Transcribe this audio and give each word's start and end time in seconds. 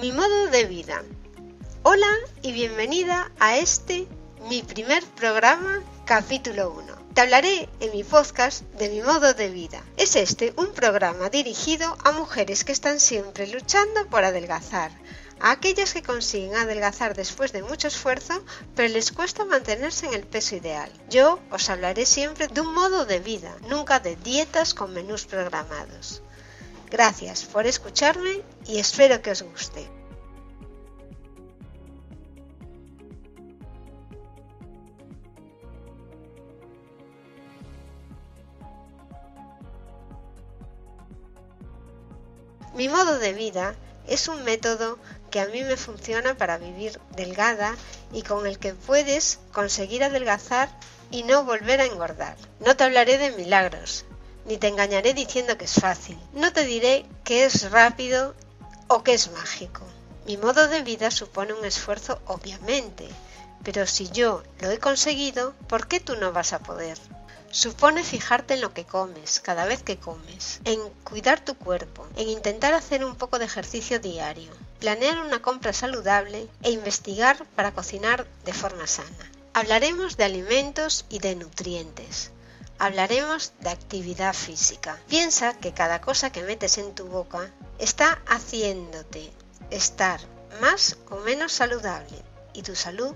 Mi 0.00 0.12
modo 0.12 0.48
de 0.48 0.66
vida. 0.66 1.02
Hola 1.82 2.10
y 2.42 2.52
bienvenida 2.52 3.32
a 3.38 3.56
este, 3.56 4.06
mi 4.46 4.60
primer 4.62 5.02
programa, 5.02 5.82
capítulo 6.04 6.70
1. 6.70 7.14
Te 7.14 7.22
hablaré 7.22 7.66
en 7.80 7.92
mi 7.92 8.04
podcast 8.04 8.60
de 8.74 8.90
mi 8.90 9.00
modo 9.00 9.32
de 9.32 9.48
vida. 9.48 9.82
Es 9.96 10.14
este 10.14 10.52
un 10.58 10.74
programa 10.74 11.30
dirigido 11.30 11.96
a 12.04 12.12
mujeres 12.12 12.62
que 12.64 12.72
están 12.72 13.00
siempre 13.00 13.46
luchando 13.46 14.06
por 14.10 14.22
adelgazar, 14.22 14.90
a 15.40 15.52
aquellas 15.52 15.94
que 15.94 16.02
consiguen 16.02 16.56
adelgazar 16.56 17.16
después 17.16 17.52
de 17.52 17.62
mucho 17.62 17.88
esfuerzo, 17.88 18.44
pero 18.74 18.92
les 18.92 19.12
cuesta 19.12 19.46
mantenerse 19.46 20.08
en 20.08 20.12
el 20.12 20.26
peso 20.26 20.56
ideal. 20.56 20.92
Yo 21.08 21.40
os 21.50 21.70
hablaré 21.70 22.04
siempre 22.04 22.48
de 22.48 22.60
un 22.60 22.74
modo 22.74 23.06
de 23.06 23.20
vida, 23.20 23.56
nunca 23.70 23.98
de 23.98 24.16
dietas 24.16 24.74
con 24.74 24.92
menús 24.92 25.24
programados. 25.24 26.22
Gracias 26.90 27.44
por 27.44 27.66
escucharme 27.66 28.42
y 28.66 28.78
espero 28.78 29.20
que 29.20 29.32
os 29.32 29.42
guste. 29.42 29.88
Mi 42.74 42.88
modo 42.88 43.18
de 43.18 43.32
vida 43.32 43.74
es 44.06 44.28
un 44.28 44.44
método 44.44 44.98
que 45.30 45.40
a 45.40 45.46
mí 45.46 45.62
me 45.62 45.76
funciona 45.76 46.36
para 46.36 46.58
vivir 46.58 47.00
delgada 47.16 47.74
y 48.12 48.22
con 48.22 48.46
el 48.46 48.58
que 48.58 48.74
puedes 48.74 49.38
conseguir 49.50 50.04
adelgazar 50.04 50.68
y 51.10 51.22
no 51.22 51.44
volver 51.44 51.80
a 51.80 51.86
engordar. 51.86 52.36
No 52.60 52.76
te 52.76 52.84
hablaré 52.84 53.18
de 53.18 53.32
milagros, 53.32 54.04
ni 54.46 54.58
te 54.58 54.68
engañaré 54.68 55.12
diciendo 55.12 55.58
que 55.58 55.66
es 55.66 55.74
fácil. 55.74 56.18
No 56.32 56.52
te 56.52 56.64
diré 56.64 57.04
que 57.24 57.44
es 57.44 57.70
rápido 57.70 58.34
o 58.88 59.02
que 59.02 59.14
es 59.14 59.30
mágico. 59.32 59.82
Mi 60.26 60.36
modo 60.36 60.68
de 60.68 60.82
vida 60.82 61.10
supone 61.10 61.52
un 61.52 61.64
esfuerzo, 61.64 62.20
obviamente, 62.26 63.08
pero 63.62 63.86
si 63.86 64.08
yo 64.10 64.42
lo 64.60 64.70
he 64.70 64.78
conseguido, 64.78 65.54
¿por 65.68 65.88
qué 65.88 66.00
tú 66.00 66.16
no 66.16 66.32
vas 66.32 66.52
a 66.52 66.60
poder? 66.60 66.98
Supone 67.50 68.04
fijarte 68.04 68.54
en 68.54 68.60
lo 68.60 68.74
que 68.74 68.84
comes 68.84 69.40
cada 69.40 69.66
vez 69.66 69.82
que 69.82 69.98
comes, 69.98 70.60
en 70.64 70.80
cuidar 71.04 71.44
tu 71.44 71.56
cuerpo, 71.56 72.06
en 72.16 72.28
intentar 72.28 72.74
hacer 72.74 73.04
un 73.04 73.16
poco 73.16 73.38
de 73.38 73.44
ejercicio 73.44 73.98
diario, 73.98 74.52
planear 74.78 75.18
una 75.20 75.40
compra 75.42 75.72
saludable 75.72 76.48
e 76.62 76.70
investigar 76.70 77.44
para 77.56 77.72
cocinar 77.72 78.26
de 78.44 78.52
forma 78.52 78.86
sana. 78.86 79.32
Hablaremos 79.54 80.16
de 80.16 80.24
alimentos 80.24 81.06
y 81.08 81.20
de 81.20 81.34
nutrientes. 81.34 82.30
Hablaremos 82.78 83.52
de 83.60 83.70
actividad 83.70 84.34
física. 84.34 85.00
Piensa 85.08 85.58
que 85.58 85.72
cada 85.72 86.00
cosa 86.00 86.30
que 86.30 86.42
metes 86.42 86.76
en 86.78 86.94
tu 86.94 87.06
boca 87.06 87.50
está 87.78 88.20
haciéndote 88.26 89.32
estar 89.70 90.20
más 90.60 90.96
o 91.10 91.16
menos 91.16 91.52
saludable 91.52 92.16
y 92.52 92.62
tu 92.62 92.74
salud 92.76 93.14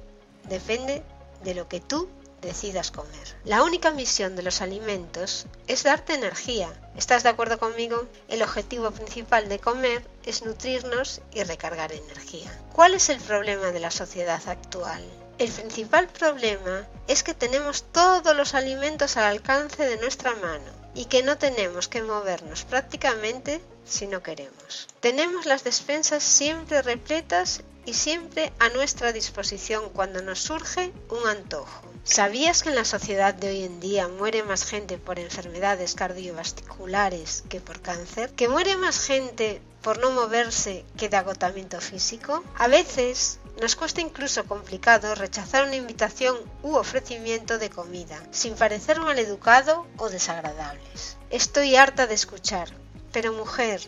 depende 0.48 1.02
de 1.44 1.54
lo 1.54 1.68
que 1.68 1.80
tú 1.80 2.08
decidas 2.40 2.90
comer. 2.90 3.36
La 3.44 3.62
única 3.62 3.90
misión 3.90 4.34
de 4.34 4.42
los 4.42 4.62
alimentos 4.62 5.46
es 5.66 5.82
darte 5.82 6.14
energía. 6.14 6.68
¿Estás 6.96 7.22
de 7.22 7.28
acuerdo 7.28 7.58
conmigo? 7.58 8.06
El 8.28 8.42
objetivo 8.42 8.90
principal 8.90 9.48
de 9.48 9.58
comer 9.58 10.02
es 10.24 10.42
nutrirnos 10.42 11.20
y 11.32 11.42
recargar 11.42 11.92
energía. 11.92 12.50
¿Cuál 12.72 12.94
es 12.94 13.08
el 13.10 13.20
problema 13.20 13.72
de 13.72 13.80
la 13.80 13.90
sociedad 13.90 14.40
actual? 14.46 15.02
El 15.40 15.50
principal 15.50 16.06
problema 16.06 16.86
es 17.08 17.22
que 17.22 17.32
tenemos 17.32 17.84
todos 17.84 18.36
los 18.36 18.52
alimentos 18.52 19.16
al 19.16 19.24
alcance 19.24 19.86
de 19.86 19.96
nuestra 19.96 20.34
mano 20.34 20.70
y 20.94 21.06
que 21.06 21.22
no 21.22 21.38
tenemos 21.38 21.88
que 21.88 22.02
movernos 22.02 22.64
prácticamente 22.64 23.62
si 23.86 24.06
no 24.06 24.22
queremos. 24.22 24.86
Tenemos 25.00 25.46
las 25.46 25.64
despensas 25.64 26.22
siempre 26.22 26.82
repletas 26.82 27.62
y 27.86 27.94
siempre 27.94 28.52
a 28.58 28.68
nuestra 28.68 29.14
disposición 29.14 29.88
cuando 29.94 30.20
nos 30.20 30.40
surge 30.40 30.92
un 31.08 31.26
antojo. 31.26 31.90
¿Sabías 32.04 32.62
que 32.62 32.68
en 32.68 32.74
la 32.74 32.84
sociedad 32.84 33.32
de 33.32 33.48
hoy 33.48 33.62
en 33.62 33.80
día 33.80 34.08
muere 34.08 34.42
más 34.42 34.66
gente 34.66 34.98
por 34.98 35.18
enfermedades 35.18 35.94
cardiovasculares 35.94 37.44
que 37.48 37.60
por 37.60 37.80
cáncer? 37.80 38.28
¿Que 38.32 38.48
muere 38.48 38.76
más 38.76 39.06
gente 39.06 39.62
por 39.80 40.00
no 40.00 40.10
moverse 40.10 40.84
que 40.98 41.08
de 41.08 41.16
agotamiento 41.16 41.80
físico? 41.80 42.44
A 42.56 42.68
veces 42.68 43.38
nos 43.60 43.76
cuesta 43.76 44.00
incluso 44.00 44.46
complicado 44.46 45.14
rechazar 45.14 45.64
una 45.64 45.76
invitación 45.76 46.36
u 46.62 46.76
ofrecimiento 46.76 47.58
de 47.58 47.70
comida, 47.70 48.20
sin 48.30 48.54
parecer 48.54 49.00
maleducado 49.00 49.86
o 49.98 50.08
desagradables. 50.08 51.16
Estoy 51.30 51.76
harta 51.76 52.06
de 52.06 52.14
escuchar, 52.14 52.68
pero 53.12 53.32
mujer, 53.32 53.80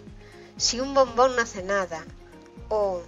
si 0.57 0.79
un 0.79 0.93
bombón 0.95 1.35
no 1.37 1.43
hace 1.43 1.63
nada, 1.63 2.05
o 2.69 3.03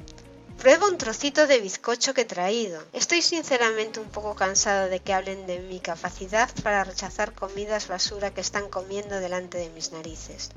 Prueba 0.58 0.86
un 0.88 0.96
trocito 0.96 1.46
de 1.46 1.60
bizcocho 1.60 2.14
que 2.14 2.22
he 2.22 2.24
traído. 2.24 2.82
Estoy 2.94 3.20
sinceramente 3.20 4.00
un 4.00 4.08
poco 4.08 4.34
cansada 4.34 4.86
de 4.86 5.00
que 5.00 5.12
hablen 5.12 5.46
de 5.46 5.58
mi 5.58 5.78
capacidad 5.78 6.48
para 6.62 6.84
rechazar 6.84 7.34
comidas 7.34 7.86
basura 7.86 8.32
que 8.32 8.40
están 8.40 8.70
comiendo 8.70 9.20
delante 9.20 9.58
de 9.58 9.68
mis 9.70 9.92
narices. 9.92 10.50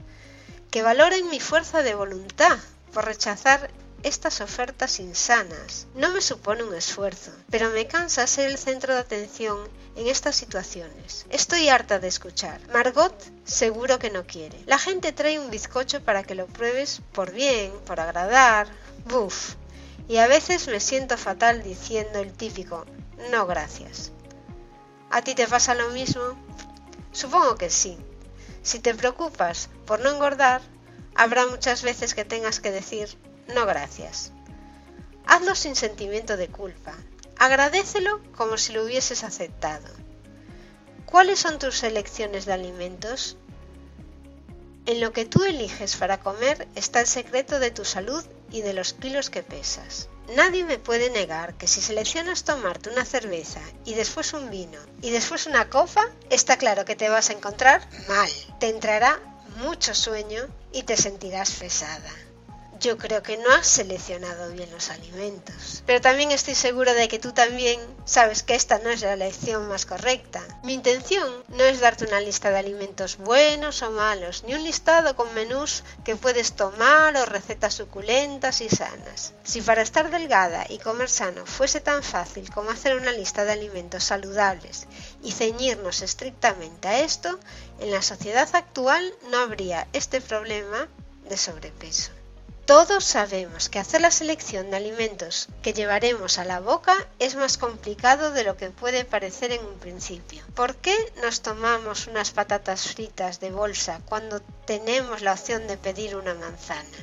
Que 0.72 0.82
valoren 0.82 1.30
mi 1.30 1.42
fuerza 1.42 1.84
de 1.84 1.96
voluntad 1.96 2.58
por 2.94 3.04
rechazar 3.04 3.70
estas 4.08 4.42
ofertas 4.42 5.00
insanas. 5.00 5.88
No 5.94 6.10
me 6.12 6.22
supone 6.22 6.64
un 6.64 6.74
esfuerzo, 6.74 7.32
pero 7.50 7.70
me 7.72 7.88
cansa 7.88 8.26
ser 8.26 8.50
el 8.50 8.58
centro 8.58 8.94
de 8.94 9.02
atención 9.02 9.58
en 9.96 10.08
estas 10.08 10.36
situaciones. 10.36 11.26
Estoy 11.30 11.70
harta 11.70 12.00
de 12.00 12.08
escuchar. 12.08 12.62
Margot 12.70 13.14
seguro 13.44 14.00
que 14.00 14.10
no 14.10 14.26
quiere. 14.26 14.58
La 14.66 14.80
gente 14.80 15.12
trae 15.12 15.40
un 15.40 15.52
bizcocho 15.52 16.02
para 16.02 16.24
que 16.24 16.36
lo 16.36 16.48
pruebes 16.48 17.02
por 17.12 17.32
bien, 17.32 17.72
por 17.86 18.00
agradar. 18.00 18.68
Buf, 19.06 19.56
y 20.08 20.18
a 20.18 20.28
veces 20.28 20.68
me 20.68 20.80
siento 20.80 21.18
fatal 21.18 21.64
diciendo 21.64 22.20
el 22.20 22.32
típico 22.32 22.86
no 23.32 23.46
gracias. 23.46 24.12
¿A 25.10 25.22
ti 25.22 25.36
te 25.36 25.48
pasa 25.48 25.76
lo 25.76 25.90
mismo? 25.90 26.22
Supongo 27.12 27.56
que 27.56 27.70
sí. 27.70 27.98
Si 28.62 28.80
te 28.80 28.94
preocupas 28.94 29.70
por 29.86 30.00
no 30.00 30.12
engordar, 30.12 30.62
habrá 31.16 31.48
muchas 31.48 31.82
veces 31.84 32.14
que 32.14 32.26
tengas 32.26 32.60
que 32.60 32.72
decir 32.72 33.18
no 33.54 33.66
gracias. 33.66 34.32
Hazlo 35.26 35.56
sin 35.56 35.76
sentimiento 35.76 36.38
de 36.38 36.48
culpa. 36.48 36.94
Agradecelo 37.38 38.22
como 38.36 38.58
si 38.58 38.74
lo 38.74 38.84
hubieses 38.84 39.24
aceptado. 39.24 39.88
¿Cuáles 41.06 41.40
son 41.40 41.60
tus 41.60 41.84
elecciones 41.84 42.46
de 42.46 42.54
alimentos? 42.54 43.38
En 44.86 45.02
lo 45.02 45.12
que 45.12 45.26
tú 45.26 45.44
eliges 45.44 45.96
para 45.98 46.20
comer 46.20 46.68
está 46.76 47.02
el 47.02 47.08
secreto 47.08 47.60
de 47.60 47.72
tu 47.72 47.86
salud 47.86 48.24
y 48.52 48.62
de 48.62 48.74
los 48.74 48.94
kilos 48.94 49.30
que 49.30 49.44
pesas. 49.44 50.08
Nadie 50.36 50.64
me 50.64 50.78
puede 50.78 51.10
negar 51.10 51.54
que 51.56 51.68
si 51.68 51.82
seleccionas 51.82 52.44
tomarte 52.44 52.90
una 52.90 53.06
cerveza 53.06 53.62
y 53.86 53.94
después 53.94 54.34
un 54.34 54.50
vino 54.50 54.80
y 55.02 55.12
después 55.12 55.46
una 55.46 55.70
copa, 55.70 56.06
está 56.30 56.58
claro 56.58 56.86
que 56.86 56.96
te 56.96 57.10
vas 57.10 57.30
a 57.30 57.34
encontrar 57.34 57.88
mal. 58.08 58.30
Te 58.60 58.70
entrará 58.70 59.20
mucho 59.58 59.94
sueño 59.94 60.48
y 60.72 60.84
te 60.84 60.98
sentirás 60.98 61.52
pesada 61.52 62.27
yo 62.80 62.98
creo 62.98 63.24
que 63.24 63.38
no 63.38 63.52
has 63.52 63.68
seleccionado 63.68 64.52
bien 64.52 64.70
los 64.72 64.90
alimentos. 64.90 65.84
Pero 65.86 66.02
también 66.02 66.32
estoy 66.32 66.56
segura 66.56 66.94
de 66.94 67.08
que 67.08 67.20
tú 67.20 67.32
también 67.32 67.80
sabes 68.06 68.44
que 68.44 68.56
esta 68.56 68.80
no 68.80 68.90
es 68.90 69.02
la 69.02 69.14
elección 69.14 69.68
más 69.68 69.86
correcta. 69.86 70.42
Mi 70.64 70.74
intención 70.74 71.44
no 71.50 71.64
es 71.64 71.80
darte 71.80 72.06
una 72.06 72.22
lista 72.22 72.50
de 72.50 72.60
alimentos 72.60 73.18
buenos 73.18 73.82
o 73.82 73.92
malos, 73.92 74.44
ni 74.44 74.54
un 74.54 74.64
listado 74.64 75.16
con 75.16 75.34
menús 75.34 75.84
que 76.04 76.16
puedes 76.16 76.54
tomar 76.54 77.16
o 77.18 77.26
recetas 77.26 77.74
suculentas 77.74 78.62
y 78.62 78.70
sanas. 78.70 79.34
Si 79.44 79.62
para 79.62 79.82
estar 79.82 80.12
delgada 80.12 80.66
y 80.70 80.80
comer 80.80 81.10
sano 81.10 81.46
fuese 81.46 81.80
tan 81.80 82.04
fácil 82.04 82.52
como 82.52 82.70
hacer 82.70 82.96
una 82.96 83.12
lista 83.12 83.46
de 83.46 83.54
alimentos 83.54 84.04
saludables 84.04 84.88
y 85.24 85.32
ceñirnos 85.32 86.02
estrictamente 86.02 86.88
a 86.88 87.00
esto, 87.00 87.40
en 87.80 87.92
la 87.92 88.02
sociedad 88.02 88.50
actual 88.54 89.14
no 89.32 89.38
habría 89.40 89.88
este 89.94 90.22
problema 90.22 90.88
de 91.30 91.38
sobrepeso. 91.38 92.17
Todos 92.68 93.06
sabemos 93.06 93.70
que 93.70 93.80
hacer 93.80 94.02
la 94.02 94.12
selección 94.12 94.70
de 94.70 94.76
alimentos 94.76 95.48
que 95.62 95.72
llevaremos 95.72 96.38
a 96.38 96.44
la 96.44 96.60
boca 96.60 96.98
es 97.18 97.36
más 97.36 97.58
complicado 97.58 98.32
de 98.32 98.44
lo 98.44 98.58
que 98.58 98.72
puede 98.72 99.06
parecer 99.06 99.54
en 99.54 99.66
un 99.66 99.80
principio. 99.80 100.44
¿Por 100.54 100.76
qué 100.76 100.94
nos 101.24 101.40
tomamos 101.42 102.08
unas 102.08 102.32
patatas 102.32 102.90
fritas 102.90 103.40
de 103.40 103.52
bolsa 103.52 104.02
cuando 104.04 104.42
tenemos 104.66 105.22
la 105.22 105.32
opción 105.32 105.66
de 105.68 105.78
pedir 105.78 106.18
una 106.18 106.34
manzana? 106.34 106.98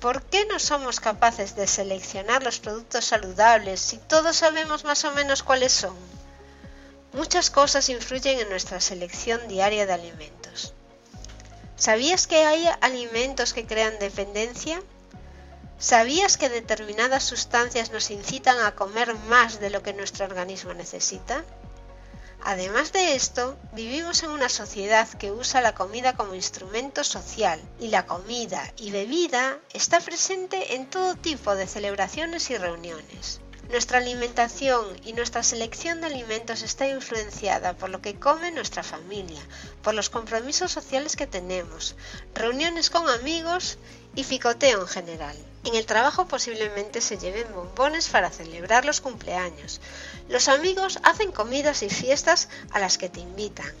¿Por 0.00 0.22
qué 0.22 0.46
no 0.46 0.58
somos 0.58 0.98
capaces 0.98 1.54
de 1.54 1.66
seleccionar 1.66 2.42
los 2.42 2.58
productos 2.58 3.04
saludables 3.04 3.82
si 3.82 3.98
todos 3.98 4.36
sabemos 4.36 4.84
más 4.84 5.04
o 5.04 5.12
menos 5.12 5.42
cuáles 5.42 5.72
son? 5.72 5.94
Muchas 7.12 7.50
cosas 7.50 7.90
influyen 7.90 8.40
en 8.40 8.48
nuestra 8.48 8.80
selección 8.80 9.46
diaria 9.46 9.84
de 9.84 9.92
alimentos. 9.92 10.72
¿Sabías 11.82 12.28
que 12.28 12.44
hay 12.44 12.64
alimentos 12.80 13.52
que 13.52 13.66
crean 13.66 13.98
dependencia? 13.98 14.80
¿Sabías 15.80 16.36
que 16.36 16.48
determinadas 16.48 17.24
sustancias 17.24 17.90
nos 17.90 18.12
incitan 18.12 18.56
a 18.60 18.76
comer 18.76 19.16
más 19.26 19.58
de 19.58 19.68
lo 19.68 19.82
que 19.82 19.92
nuestro 19.92 20.24
organismo 20.24 20.74
necesita? 20.74 21.44
Además 22.40 22.92
de 22.92 23.16
esto, 23.16 23.58
vivimos 23.72 24.22
en 24.22 24.30
una 24.30 24.48
sociedad 24.48 25.08
que 25.08 25.32
usa 25.32 25.60
la 25.60 25.74
comida 25.74 26.12
como 26.12 26.36
instrumento 26.36 27.02
social 27.02 27.60
y 27.80 27.88
la 27.88 28.06
comida 28.06 28.62
y 28.76 28.92
bebida 28.92 29.58
está 29.72 29.98
presente 29.98 30.76
en 30.76 30.88
todo 30.88 31.16
tipo 31.16 31.56
de 31.56 31.66
celebraciones 31.66 32.48
y 32.50 32.58
reuniones. 32.58 33.40
Nuestra 33.72 33.96
alimentación 33.96 34.84
y 35.02 35.14
nuestra 35.14 35.42
selección 35.42 36.02
de 36.02 36.08
alimentos 36.08 36.60
está 36.60 36.86
influenciada 36.88 37.72
por 37.72 37.88
lo 37.88 38.02
que 38.02 38.20
come 38.20 38.50
nuestra 38.50 38.82
familia, 38.82 39.40
por 39.82 39.94
los 39.94 40.10
compromisos 40.10 40.70
sociales 40.70 41.16
que 41.16 41.26
tenemos, 41.26 41.96
reuniones 42.34 42.90
con 42.90 43.08
amigos 43.08 43.78
y 44.14 44.24
ficoteo 44.24 44.82
en 44.82 44.86
general. 44.86 45.36
En 45.64 45.74
el 45.74 45.86
trabajo 45.86 46.28
posiblemente 46.28 47.00
se 47.00 47.16
lleven 47.16 47.50
bombones 47.54 48.10
para 48.10 48.30
celebrar 48.30 48.84
los 48.84 49.00
cumpleaños. 49.00 49.80
Los 50.28 50.48
amigos 50.48 50.98
hacen 51.02 51.32
comidas 51.32 51.82
y 51.82 51.88
fiestas 51.88 52.50
a 52.72 52.78
las 52.78 52.98
que 52.98 53.08
te 53.08 53.20
invitan. 53.20 53.72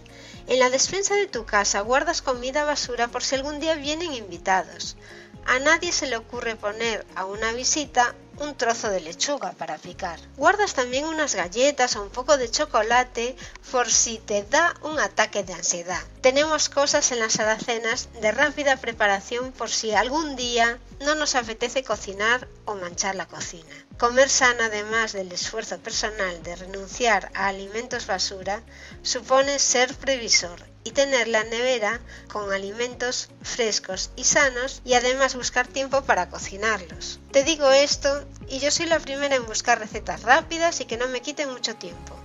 En 0.46 0.58
la 0.58 0.70
despensa 0.70 1.16
de 1.16 1.26
tu 1.26 1.44
casa 1.44 1.82
guardas 1.82 2.22
comida 2.22 2.64
basura 2.64 3.08
por 3.08 3.22
si 3.22 3.34
algún 3.34 3.60
día 3.60 3.74
vienen 3.74 4.14
invitados. 4.14 4.96
A 5.44 5.58
nadie 5.58 5.92
se 5.92 6.06
le 6.06 6.16
ocurre 6.16 6.56
poner 6.56 7.04
a 7.14 7.26
una 7.26 7.52
visita 7.52 8.14
un 8.38 8.56
trozo 8.56 8.90
de 8.90 9.00
lechuga 9.00 9.52
para 9.52 9.78
picar. 9.78 10.18
Guardas 10.36 10.74
también 10.74 11.04
unas 11.04 11.34
galletas 11.34 11.96
o 11.96 12.02
un 12.02 12.10
poco 12.10 12.36
de 12.36 12.50
chocolate 12.50 13.36
por 13.70 13.90
si 13.90 14.18
te 14.18 14.42
da 14.44 14.74
un 14.82 14.98
ataque 14.98 15.44
de 15.44 15.54
ansiedad. 15.54 16.02
Tenemos 16.20 16.68
cosas 16.68 17.12
en 17.12 17.20
las 17.20 17.38
alacenas 17.40 18.08
de 18.20 18.32
rápida 18.32 18.76
preparación 18.76 19.52
por 19.52 19.70
si 19.70 19.92
algún 19.92 20.36
día 20.36 20.78
no 21.00 21.14
nos 21.14 21.34
apetece 21.34 21.84
cocinar 21.84 22.48
o 22.64 22.74
manchar 22.74 23.14
la 23.14 23.26
cocina. 23.26 23.74
Comer 23.98 24.28
sano 24.28 24.64
además 24.64 25.12
del 25.12 25.32
esfuerzo 25.32 25.78
personal 25.78 26.42
de 26.42 26.56
renunciar 26.56 27.30
a 27.34 27.48
alimentos 27.48 28.06
basura 28.06 28.62
supone 29.02 29.58
ser 29.58 29.94
previsor 29.94 30.71
y 30.84 30.90
tener 30.92 31.28
la 31.28 31.44
nevera 31.44 32.00
con 32.28 32.52
alimentos 32.52 33.28
frescos 33.42 34.10
y 34.16 34.24
sanos 34.24 34.82
y 34.84 34.94
además 34.94 35.34
buscar 35.34 35.66
tiempo 35.66 36.02
para 36.02 36.28
cocinarlos. 36.28 37.20
Te 37.30 37.44
digo 37.44 37.70
esto 37.70 38.24
y 38.48 38.58
yo 38.58 38.70
soy 38.70 38.86
la 38.86 38.98
primera 38.98 39.36
en 39.36 39.46
buscar 39.46 39.78
recetas 39.78 40.22
rápidas 40.22 40.80
y 40.80 40.84
que 40.84 40.96
no 40.96 41.08
me 41.08 41.22
quiten 41.22 41.50
mucho 41.50 41.76
tiempo. 41.76 42.16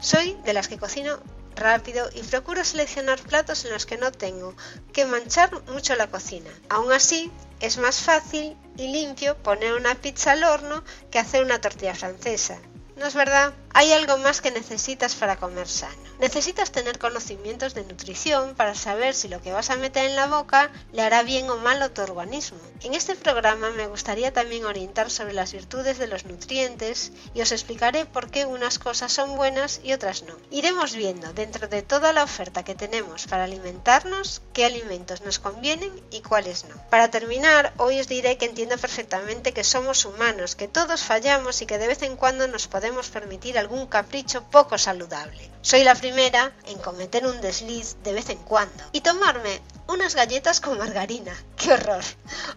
Soy 0.00 0.36
de 0.44 0.52
las 0.52 0.68
que 0.68 0.78
cocino 0.78 1.18
rápido 1.56 2.08
y 2.14 2.22
procuro 2.22 2.64
seleccionar 2.64 3.18
platos 3.20 3.64
en 3.64 3.72
los 3.72 3.86
que 3.86 3.96
no 3.96 4.12
tengo 4.12 4.54
que 4.92 5.06
manchar 5.06 5.50
mucho 5.70 5.96
la 5.96 6.08
cocina. 6.08 6.50
Aún 6.68 6.92
así, 6.92 7.32
es 7.60 7.78
más 7.78 8.02
fácil 8.02 8.56
y 8.76 8.88
limpio 8.88 9.36
poner 9.38 9.72
una 9.72 9.94
pizza 9.94 10.32
al 10.32 10.44
horno 10.44 10.84
que 11.10 11.18
hacer 11.18 11.42
una 11.42 11.60
tortilla 11.60 11.94
francesa. 11.94 12.58
¿No 12.96 13.04
es 13.04 13.14
verdad? 13.14 13.52
Hay 13.74 13.92
algo 13.92 14.16
más 14.16 14.40
que 14.40 14.50
necesitas 14.50 15.14
para 15.14 15.36
comer 15.36 15.68
sano. 15.68 15.94
Necesitas 16.18 16.72
tener 16.72 16.98
conocimientos 16.98 17.74
de 17.74 17.84
nutrición 17.84 18.54
para 18.54 18.74
saber 18.74 19.12
si 19.14 19.28
lo 19.28 19.42
que 19.42 19.52
vas 19.52 19.68
a 19.68 19.76
meter 19.76 20.06
en 20.06 20.16
la 20.16 20.28
boca 20.28 20.70
le 20.94 21.02
hará 21.02 21.22
bien 21.22 21.50
o 21.50 21.58
mal 21.58 21.82
a 21.82 21.90
tu 21.90 22.00
organismo. 22.00 22.56
En 22.82 22.94
este 22.94 23.16
programa 23.16 23.68
me 23.72 23.86
gustaría 23.86 24.32
también 24.32 24.64
orientar 24.64 25.10
sobre 25.10 25.34
las 25.34 25.52
virtudes 25.52 25.98
de 25.98 26.06
los 26.06 26.24
nutrientes 26.24 27.12
y 27.34 27.42
os 27.42 27.52
explicaré 27.52 28.06
por 28.06 28.30
qué 28.30 28.46
unas 28.46 28.78
cosas 28.78 29.12
son 29.12 29.36
buenas 29.36 29.80
y 29.84 29.92
otras 29.92 30.22
no. 30.22 30.34
Iremos 30.50 30.94
viendo 30.94 31.34
dentro 31.34 31.68
de 31.68 31.82
toda 31.82 32.14
la 32.14 32.24
oferta 32.24 32.64
que 32.64 32.74
tenemos 32.74 33.26
para 33.26 33.44
alimentarnos 33.44 34.40
qué 34.54 34.64
alimentos 34.64 35.20
nos 35.20 35.38
convienen 35.38 35.92
y 36.10 36.22
cuáles 36.22 36.64
no. 36.64 36.76
Para 36.88 37.10
terminar, 37.10 37.74
hoy 37.76 38.00
os 38.00 38.08
diré 38.08 38.38
que 38.38 38.46
entiendo 38.46 38.78
perfectamente 38.78 39.52
que 39.52 39.64
somos 39.64 40.06
humanos, 40.06 40.56
que 40.56 40.66
todos 40.66 41.02
fallamos 41.02 41.60
y 41.60 41.66
que 41.66 41.76
de 41.76 41.88
vez 41.88 42.00
en 42.00 42.16
cuando 42.16 42.48
nos 42.48 42.68
podemos 42.68 42.85
permitir 43.12 43.58
algún 43.58 43.86
capricho 43.86 44.44
poco 44.44 44.78
saludable. 44.78 45.50
Soy 45.60 45.82
la 45.82 45.94
primera 45.94 46.52
en 46.66 46.78
cometer 46.78 47.26
un 47.26 47.40
desliz 47.40 47.96
de 48.04 48.12
vez 48.12 48.30
en 48.30 48.38
cuando 48.38 48.84
y 48.92 49.00
tomarme 49.00 49.60
unas 49.88 50.14
galletas 50.14 50.60
con 50.60 50.78
margarina, 50.78 51.32
qué 51.56 51.72
horror, 51.72 52.04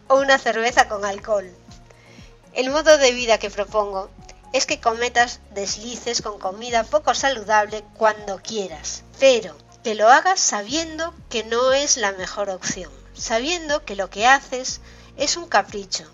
o 0.07 0.19
una 0.19 0.37
cerveza 0.37 0.87
con 0.87 1.03
alcohol. 1.03 1.49
El 2.53 2.69
modo 2.69 2.97
de 2.97 3.11
vida 3.11 3.39
que 3.39 3.49
propongo 3.49 4.09
es 4.53 4.65
que 4.65 4.79
cometas 4.79 5.39
deslices 5.51 6.21
con 6.21 6.39
comida 6.39 6.83
poco 6.83 7.13
saludable 7.13 7.83
cuando 7.97 8.39
quieras, 8.41 9.03
pero 9.19 9.55
que 9.83 9.95
lo 9.95 10.09
hagas 10.09 10.39
sabiendo 10.39 11.13
que 11.29 11.43
no 11.43 11.73
es 11.73 11.97
la 11.97 12.11
mejor 12.11 12.49
opción, 12.49 12.91
sabiendo 13.13 13.83
que 13.83 13.95
lo 13.95 14.09
que 14.09 14.27
haces 14.27 14.81
es 15.17 15.37
un 15.37 15.47
capricho, 15.47 16.05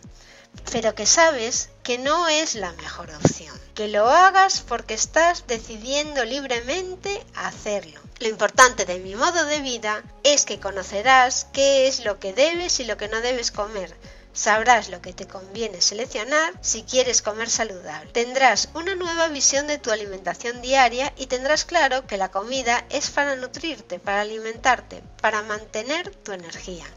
pero 0.72 0.96
que 0.96 1.06
sabes 1.06 1.70
que 1.86 2.00
no 2.00 2.28
es 2.28 2.56
la 2.56 2.72
mejor 2.72 3.12
opción. 3.12 3.56
Que 3.76 3.88
lo 3.88 4.10
hagas 4.10 4.62
porque 4.62 4.96
estás 4.96 5.46
decidiendo 5.46 6.26
libremente 6.26 7.24
hacerlo. 7.36 8.02
Lo 8.18 8.28
importante 8.28 8.86
de 8.86 8.98
mi 8.98 9.16
modo 9.16 9.46
de 9.46 9.60
vida 9.62 10.04
es 10.24 10.46
que 10.46 10.60
conocerás 10.60 11.46
qué 11.54 11.88
es 11.88 12.04
lo 12.04 12.20
que 12.20 12.34
debes 12.34 12.80
y 12.80 12.86
lo 12.86 12.98
que 12.98 13.08
no 13.08 13.22
debes 13.22 13.52
comer. 13.52 13.96
Sabrás 14.34 14.90
lo 14.90 15.00
que 15.00 15.14
te 15.14 15.28
conviene 15.28 15.80
seleccionar 15.80 16.54
si 16.60 16.82
quieres 16.82 17.22
comer 17.22 17.52
saludable. 17.52 18.12
Tendrás 18.12 18.70
una 18.74 18.96
nueva 18.96 19.28
visión 19.28 19.68
de 19.68 19.78
tu 19.78 19.92
alimentación 19.92 20.64
diaria 20.64 21.14
y 21.18 21.28
tendrás 21.28 21.66
claro 21.66 22.08
que 22.08 22.18
la 22.18 22.32
comida 22.32 22.84
es 22.90 23.12
para 23.12 23.36
nutrirte, 23.36 24.00
para 24.00 24.22
alimentarte, 24.22 25.04
para 25.22 25.44
mantener 25.44 26.10
tu 26.16 26.32
energía. 26.32 26.88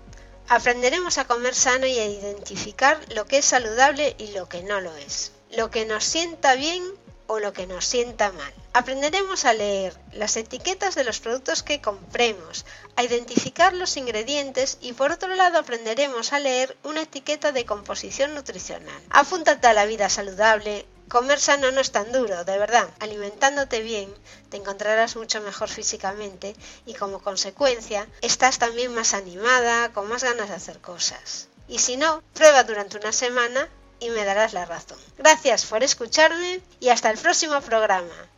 Aprenderemos 0.50 1.19
a 1.19 1.27
comer 1.27 1.55
sano 1.55 1.87
y 1.87 1.99
a 1.99 2.06
identificar 2.06 2.99
lo 3.15 3.27
que 3.27 3.39
es 3.39 3.45
saludable 3.45 4.17
y 4.19 4.29
lo 4.29 4.49
que 4.49 4.62
no 4.62 4.81
lo 4.81 4.97
es, 4.97 5.33
lo 5.50 5.71
que 5.71 5.85
nos 5.85 6.05
sienta 6.05 6.55
bien 6.55 6.83
o 7.27 7.39
lo 7.39 7.53
que 7.53 7.67
nos 7.67 7.85
sienta 7.85 8.33
mal. 8.33 8.55
Aprenderemos 8.73 9.45
a 9.45 9.53
leer 9.53 9.95
las 10.12 10.39
etiquetas 10.39 10.95
de 10.95 11.05
los 11.05 11.21
productos 11.21 11.62
que 11.62 11.83
compremos, 11.83 12.65
a 12.97 13.03
identificar 13.03 13.75
los 13.75 13.99
ingredientes 13.99 14.79
y 14.81 14.95
por 14.95 15.12
otro 15.12 15.35
lado 15.35 15.59
aprenderemos 15.59 16.33
a 16.33 16.39
leer 16.39 16.79
una 16.83 17.03
etiqueta 17.03 17.53
de 17.53 17.67
composición 17.67 18.35
nutricional. 18.35 19.03
Apúntate 19.11 19.67
a 19.67 19.75
la 19.75 19.85
vida 19.85 20.09
saludable, 20.09 20.87
Comer 21.08 21.40
sano 21.40 21.70
no 21.70 21.81
es 21.81 21.90
tan 21.90 22.12
duro, 22.12 22.44
de 22.44 22.59
verdad. 22.59 22.88
Alimentándote 23.00 23.80
bien, 23.80 24.14
te 24.50 24.59
encontrarás 24.59 25.16
mucho 25.16 25.40
mejor 25.40 25.68
físicamente 25.68 26.54
y 26.85 26.94
como 26.94 27.23
consecuencia 27.23 28.06
estás 28.21 28.59
también 28.59 28.94
más 28.94 29.14
animada, 29.14 29.92
con 29.92 30.09
más 30.09 30.23
ganas 30.23 30.50
de 30.50 30.56
hacer 30.56 30.80
cosas. 30.80 31.49
Y 31.66 31.78
si 31.78 31.97
no, 31.97 32.23
prueba 32.35 32.64
durante 32.64 32.99
una 32.99 33.12
semana 33.12 33.68
y 34.00 34.11
me 34.11 34.25
darás 34.25 34.52
la 34.52 34.66
razón. 34.66 34.99
Gracias 35.16 35.64
por 35.64 35.83
escucharme 35.83 36.61
y 36.80 36.90
hasta 36.90 37.11
el 37.11 37.18
próximo 37.18 37.61
programa. 37.62 38.28